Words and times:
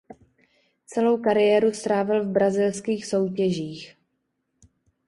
Celou 0.85 1.17
kariéru 1.17 1.73
strávil 1.73 2.23
v 2.25 2.31
brazilských 2.31 3.05
soutěžích. 3.05 3.97